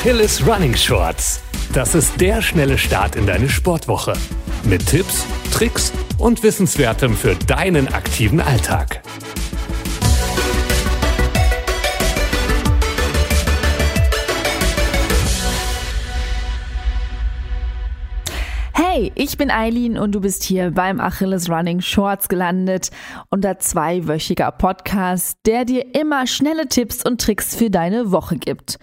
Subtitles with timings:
[0.00, 1.42] Achilles Running Shorts.
[1.74, 4.14] Das ist der schnelle Start in deine Sportwoche.
[4.64, 9.02] Mit Tipps, Tricks und Wissenswertem für deinen aktiven Alltag.
[18.72, 22.88] Hey, ich bin Eileen und du bist hier beim Achilles Running Shorts gelandet.
[23.28, 28.78] Unser zweiwöchiger Podcast, der dir immer schnelle Tipps und Tricks für deine Woche gibt.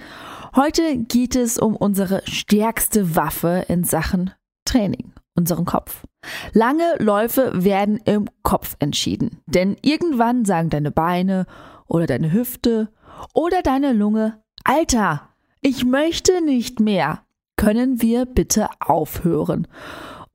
[0.55, 4.31] Heute geht es um unsere stärkste Waffe in Sachen
[4.65, 6.05] Training, unseren Kopf.
[6.53, 11.45] Lange Läufe werden im Kopf entschieden, denn irgendwann sagen deine Beine
[11.87, 12.89] oder deine Hüfte
[13.33, 15.29] oder deine Lunge, Alter,
[15.61, 17.23] ich möchte nicht mehr.
[17.55, 19.67] Können wir bitte aufhören?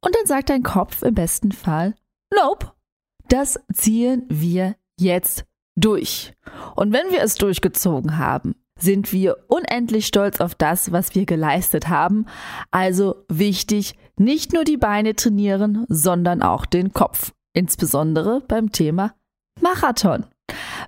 [0.00, 1.94] Und dann sagt dein Kopf im besten Fall,
[2.34, 2.72] Nope,
[3.28, 5.44] das ziehen wir jetzt
[5.76, 6.32] durch.
[6.74, 11.88] Und wenn wir es durchgezogen haben, sind wir unendlich stolz auf das, was wir geleistet
[11.88, 12.26] haben.
[12.70, 17.32] Also wichtig, nicht nur die Beine trainieren, sondern auch den Kopf.
[17.54, 19.14] Insbesondere beim Thema
[19.60, 20.26] Marathon.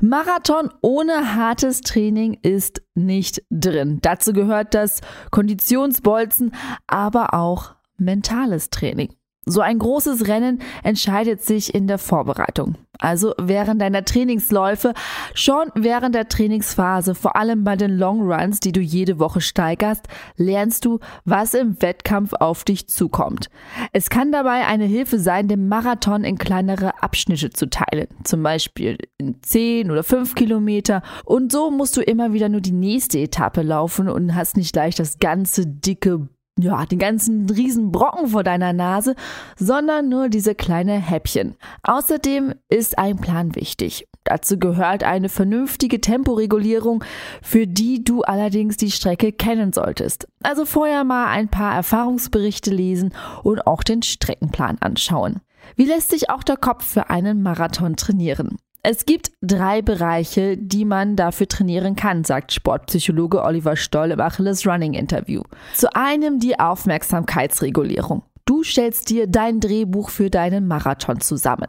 [0.00, 4.00] Marathon ohne hartes Training ist nicht drin.
[4.02, 6.54] Dazu gehört das Konditionsbolzen,
[6.86, 9.14] aber auch mentales Training.
[9.46, 12.76] So ein großes Rennen entscheidet sich in der Vorbereitung.
[12.98, 14.94] Also während deiner Trainingsläufe,
[15.34, 20.06] schon während der Trainingsphase, vor allem bei den Long Runs, die du jede Woche steigerst,
[20.36, 23.48] lernst du, was im Wettkampf auf dich zukommt.
[23.92, 28.98] Es kann dabei eine Hilfe sein, den Marathon in kleinere Abschnitte zu teilen, zum Beispiel
[29.18, 31.02] in 10 oder 5 Kilometer.
[31.24, 34.94] Und so musst du immer wieder nur die nächste Etappe laufen und hast nicht gleich
[34.94, 39.16] das ganze dicke ja, den ganzen riesen Brocken vor deiner Nase,
[39.56, 41.56] sondern nur diese kleine Häppchen.
[41.82, 44.06] Außerdem ist ein Plan wichtig.
[44.22, 47.04] Dazu gehört eine vernünftige Temporegulierung,
[47.42, 50.28] für die du allerdings die Strecke kennen solltest.
[50.42, 53.12] Also vorher mal ein paar Erfahrungsberichte lesen
[53.42, 55.40] und auch den Streckenplan anschauen.
[55.76, 58.58] Wie lässt sich auch der Kopf für einen Marathon trainieren?
[58.86, 64.66] Es gibt drei Bereiche, die man dafür trainieren kann, sagt Sportpsychologe Oliver Stoll im Achilles
[64.66, 65.40] Running Interview.
[65.72, 68.24] Zu einem die Aufmerksamkeitsregulierung.
[68.44, 71.68] Du stellst dir dein Drehbuch für deinen Marathon zusammen.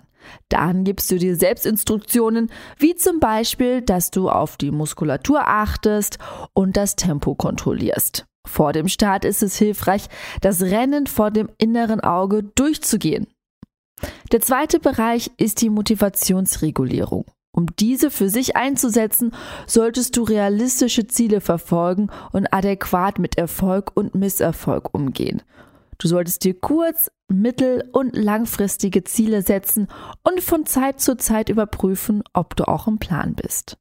[0.50, 6.18] Dann gibst du dir Selbstinstruktionen, wie zum Beispiel, dass du auf die Muskulatur achtest
[6.52, 8.26] und das Tempo kontrollierst.
[8.46, 10.08] Vor dem Start ist es hilfreich,
[10.42, 13.28] das Rennen vor dem inneren Auge durchzugehen.
[14.32, 17.26] Der zweite Bereich ist die Motivationsregulierung.
[17.56, 19.32] Um diese für sich einzusetzen,
[19.66, 25.42] solltest du realistische Ziele verfolgen und adäquat mit Erfolg und Misserfolg umgehen.
[25.98, 29.88] Du solltest dir kurz-, mittel- und langfristige Ziele setzen
[30.24, 33.78] und von Zeit zu Zeit überprüfen, ob du auch im Plan bist.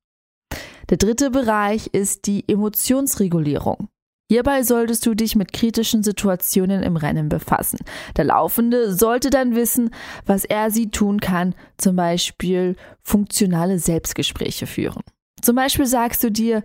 [0.88, 3.88] Der dritte Bereich ist die Emotionsregulierung.
[4.30, 7.78] Hierbei solltest du dich mit kritischen Situationen im Rennen befassen.
[8.16, 9.90] Der Laufende sollte dann wissen,
[10.24, 15.02] was er sie tun kann, zum Beispiel funktionale Selbstgespräche führen.
[15.42, 16.64] Zum Beispiel sagst du dir,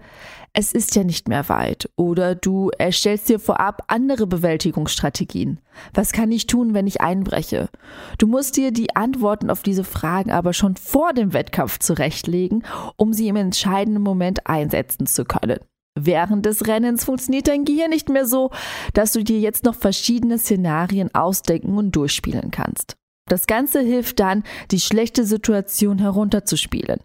[0.54, 5.60] es ist ja nicht mehr weit oder du erstellst dir vorab andere Bewältigungsstrategien.
[5.94, 7.68] Was kann ich tun, wenn ich einbreche?
[8.18, 12.64] Du musst dir die Antworten auf diese Fragen aber schon vor dem Wettkampf zurechtlegen,
[12.96, 15.60] um sie im entscheidenden Moment einsetzen zu können.
[16.06, 18.52] Während des Rennens funktioniert dein Gehirn nicht mehr so,
[18.94, 22.96] dass du dir jetzt noch verschiedene Szenarien ausdenken und durchspielen kannst.
[23.28, 27.00] Das Ganze hilft dann, die schlechte Situation herunterzuspielen.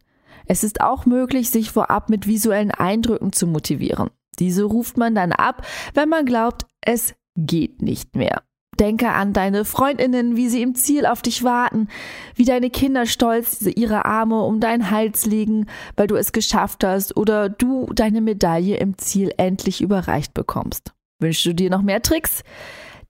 [0.47, 4.11] Es ist auch möglich, sich vorab mit visuellen Eindrücken zu motivieren.
[4.39, 8.43] Diese ruft man dann ab, wenn man glaubt, es geht nicht mehr.
[8.79, 11.89] Denke an deine Freundinnen, wie sie im Ziel auf dich warten,
[12.35, 17.17] wie deine Kinder stolz ihre Arme um deinen Hals legen, weil du es geschafft hast
[17.17, 20.93] oder du deine Medaille im Ziel endlich überreicht bekommst.
[21.21, 22.43] Wünschst du dir noch mehr Tricks?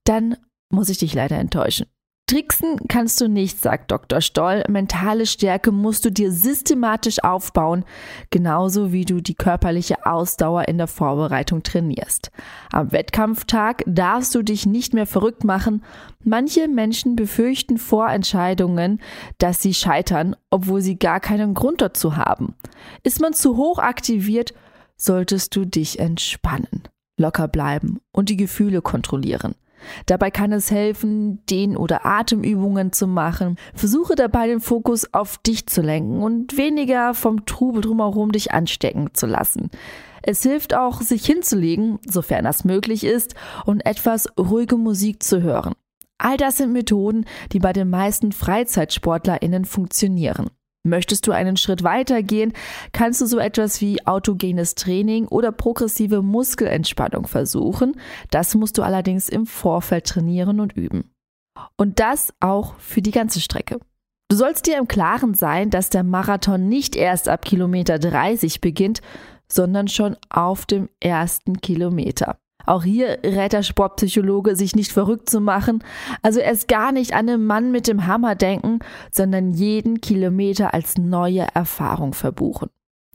[0.04, 0.36] Dann
[0.70, 1.86] muss ich dich leider enttäuschen.
[2.26, 4.22] Tricksen kannst du nicht, sagt Dr.
[4.22, 4.64] Stoll.
[4.68, 7.84] Mentale Stärke musst du dir systematisch aufbauen,
[8.30, 12.30] genauso wie du die körperliche Ausdauer in der Vorbereitung trainierst.
[12.72, 15.84] Am Wettkampftag darfst du dich nicht mehr verrückt machen.
[16.22, 19.02] Manche Menschen befürchten vor Entscheidungen,
[19.36, 22.54] dass sie scheitern, obwohl sie gar keinen Grund dazu haben.
[23.02, 24.54] Ist man zu hoch aktiviert,
[24.96, 26.84] solltest du dich entspannen,
[27.18, 29.54] locker bleiben und die Gefühle kontrollieren.
[30.06, 33.56] Dabei kann es helfen, Dehn- oder Atemübungen zu machen.
[33.74, 39.10] Versuche dabei den Fokus auf dich zu lenken und weniger vom Trubel drumherum dich anstecken
[39.14, 39.70] zu lassen.
[40.22, 43.34] Es hilft auch, sich hinzulegen, sofern das möglich ist,
[43.66, 45.74] und etwas ruhige Musik zu hören.
[46.16, 50.48] All das sind Methoden, die bei den meisten FreizeitsportlerInnen funktionieren.
[50.86, 52.52] Möchtest du einen Schritt weiter gehen,
[52.92, 57.98] kannst du so etwas wie autogenes Training oder progressive Muskelentspannung versuchen.
[58.30, 61.10] Das musst du allerdings im Vorfeld trainieren und üben.
[61.78, 63.80] Und das auch für die ganze Strecke.
[64.28, 69.00] Du sollst dir im Klaren sein, dass der Marathon nicht erst ab Kilometer 30 beginnt,
[69.48, 72.36] sondern schon auf dem ersten Kilometer.
[72.66, 75.82] Auch hier rät der Sportpsychologe, sich nicht verrückt zu machen,
[76.22, 78.78] also erst gar nicht an den Mann mit dem Hammer denken,
[79.10, 82.70] sondern jeden Kilometer als neue Erfahrung verbuchen.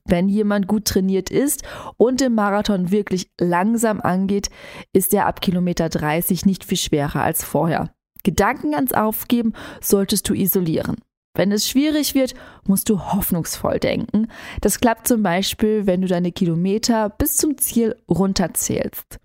[0.06, 1.64] Wenn jemand gut trainiert ist
[1.98, 4.50] und den Marathon wirklich langsam angeht,
[4.92, 7.92] ist er ab Kilometer 30 nicht viel schwerer als vorher.
[8.24, 10.98] Gedanken ans Aufgeben solltest du isolieren.
[11.36, 12.34] Wenn es schwierig wird,
[12.66, 14.28] musst du hoffnungsvoll denken.
[14.62, 19.20] Das klappt zum Beispiel, wenn du deine Kilometer bis zum Ziel runterzählst.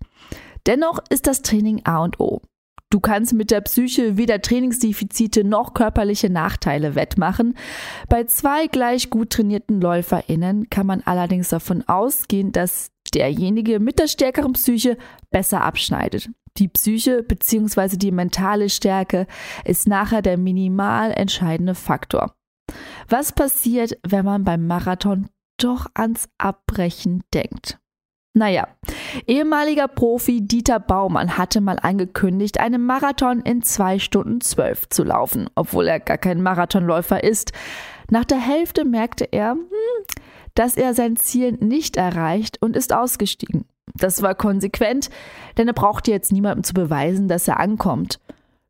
[0.65, 2.41] Dennoch ist das Training A und O.
[2.89, 7.57] Du kannst mit der Psyche weder Trainingsdefizite noch körperliche Nachteile wettmachen.
[8.09, 14.07] Bei zwei gleich gut trainierten LäuferInnen kann man allerdings davon ausgehen, dass derjenige mit der
[14.07, 14.97] stärkeren Psyche
[15.31, 16.29] besser abschneidet.
[16.57, 17.97] Die Psyche bzw.
[17.97, 19.27] die mentale Stärke
[19.65, 22.33] ist nachher der minimal entscheidende Faktor.
[23.09, 25.27] Was passiert, wenn man beim Marathon
[25.57, 27.77] doch ans Abbrechen denkt?
[28.37, 28.67] Naja,
[29.27, 35.49] ehemaliger Profi Dieter Baumann hatte mal angekündigt, einen Marathon in zwei Stunden zwölf zu laufen,
[35.55, 37.53] obwohl er gar kein Marathonläufer ist.
[38.09, 39.61] Nach der Hälfte merkte er, hm,
[40.53, 43.63] dass er sein Ziel nicht erreicht und ist ausgestiegen.
[43.93, 45.09] Das war konsequent,
[45.57, 48.19] denn er brauchte jetzt niemandem zu beweisen, dass er ankommt.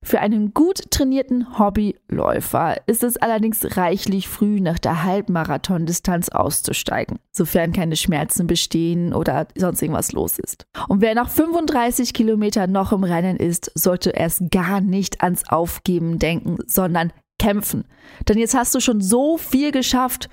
[0.05, 7.73] Für einen gut trainierten Hobbyläufer ist es allerdings reichlich früh nach der Halbmarathon-Distanz auszusteigen, sofern
[7.73, 10.67] keine Schmerzen bestehen oder sonst irgendwas los ist.
[10.89, 16.19] Und wer nach 35 Kilometern noch im Rennen ist, sollte erst gar nicht ans Aufgeben
[16.19, 17.85] denken, sondern kämpfen.
[18.29, 20.29] Denn jetzt hast du schon so viel geschafft.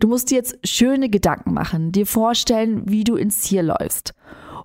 [0.00, 4.12] Du musst dir jetzt schöne Gedanken machen, dir vorstellen, wie du ins Ziel läufst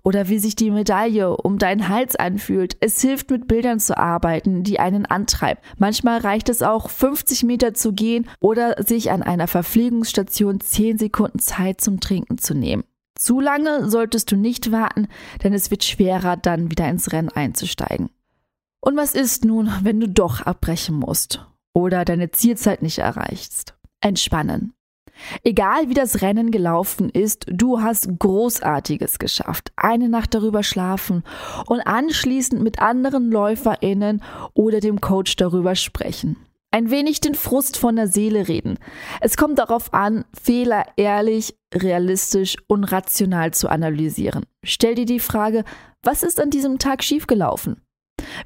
[0.03, 2.77] oder wie sich die Medaille um deinen Hals anfühlt.
[2.79, 5.61] Es hilft, mit Bildern zu arbeiten, die einen antreiben.
[5.77, 11.39] Manchmal reicht es auch, 50 Meter zu gehen oder sich an einer Verpflegungsstation 10 Sekunden
[11.39, 12.83] Zeit zum Trinken zu nehmen.
[13.19, 15.07] Zu lange solltest du nicht warten,
[15.43, 18.09] denn es wird schwerer, dann wieder ins Rennen einzusteigen.
[18.81, 23.75] Und was ist nun, wenn du doch abbrechen musst oder deine Zielzeit nicht erreichst?
[23.99, 24.73] Entspannen.
[25.43, 29.71] Egal wie das Rennen gelaufen ist, du hast Großartiges geschafft.
[29.75, 31.23] Eine Nacht darüber schlafen
[31.65, 34.21] und anschließend mit anderen LäuferInnen
[34.53, 36.37] oder dem Coach darüber sprechen.
[36.71, 38.77] Ein wenig den Frust von der Seele reden.
[39.21, 44.45] Es kommt darauf an, Fehler ehrlich, realistisch und rational zu analysieren.
[44.63, 45.63] Stell dir die Frage,
[46.03, 47.81] was ist an diesem Tag schiefgelaufen?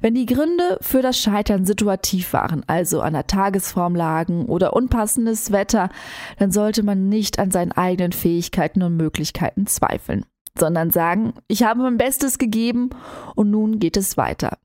[0.00, 5.52] Wenn die Gründe für das Scheitern situativ waren, also an der Tagesform lagen oder unpassendes
[5.52, 5.88] Wetter,
[6.38, 10.24] dann sollte man nicht an seinen eigenen Fähigkeiten und Möglichkeiten zweifeln,
[10.58, 12.90] sondern sagen, ich habe mein Bestes gegeben
[13.34, 14.58] und nun geht es weiter.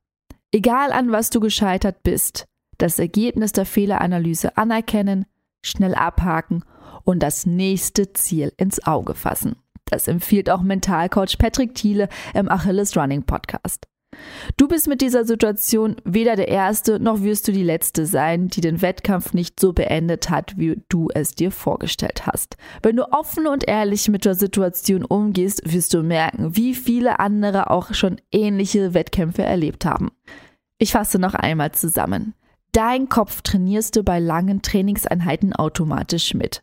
[0.51, 2.45] Egal an was du gescheitert bist,
[2.77, 5.25] das Ergebnis der Fehleranalyse anerkennen,
[5.61, 6.63] schnell abhaken
[7.03, 9.57] und das nächste Ziel ins Auge fassen.
[9.85, 13.87] Das empfiehlt auch Mentalcoach Patrick Thiele im Achilles Running Podcast.
[14.57, 18.61] Du bist mit dieser Situation weder der Erste noch wirst du die Letzte sein, die
[18.61, 22.57] den Wettkampf nicht so beendet hat, wie du es dir vorgestellt hast.
[22.81, 27.69] Wenn du offen und ehrlich mit der Situation umgehst, wirst du merken, wie viele andere
[27.69, 30.09] auch schon ähnliche Wettkämpfe erlebt haben.
[30.77, 32.33] Ich fasse noch einmal zusammen.
[32.71, 36.61] Dein Kopf trainierst du bei langen Trainingseinheiten automatisch mit.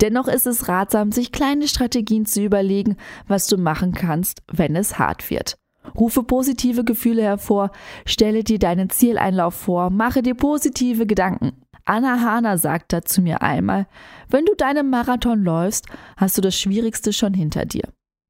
[0.00, 2.96] Dennoch ist es ratsam, sich kleine Strategien zu überlegen,
[3.26, 5.58] was du machen kannst, wenn es hart wird.
[5.96, 7.70] Rufe positive Gefühle hervor,
[8.06, 11.52] stelle dir deinen Zieleinlauf vor, mache dir positive Gedanken.
[11.84, 13.86] Anna Hahner sagt dazu mir einmal,
[14.28, 17.88] wenn du deinen Marathon läufst, hast du das Schwierigste schon hinter dir.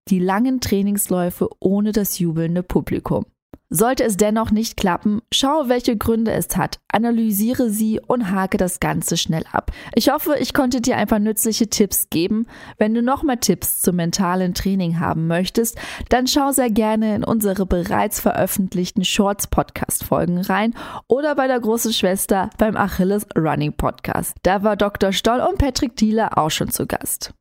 [0.08, 3.26] Die langen Trainingsläufe ohne das jubelnde Publikum.
[3.70, 8.80] Sollte es dennoch nicht klappen, schau, welche Gründe es hat, analysiere sie und hake das
[8.80, 9.72] Ganze schnell ab.
[9.94, 12.46] Ich hoffe, ich konnte dir ein paar nützliche Tipps geben.
[12.78, 17.24] Wenn du noch mehr Tipps zum mentalen Training haben möchtest, dann schau sehr gerne in
[17.24, 20.72] unsere bereits veröffentlichten Shorts Podcast Folgen rein
[21.06, 24.34] oder bei der großen Schwester beim Achilles Running Podcast.
[24.44, 25.12] Da war Dr.
[25.12, 27.34] Stoll und Patrick Thieler auch schon zu Gast.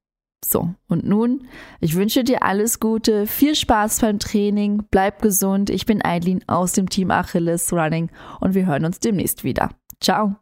[0.46, 1.48] So, und nun,
[1.80, 5.70] ich wünsche dir alles Gute, viel Spaß beim Training, bleib gesund.
[5.70, 9.72] Ich bin Eileen aus dem Team Achilles Running und wir hören uns demnächst wieder.
[10.00, 10.36] Ciao.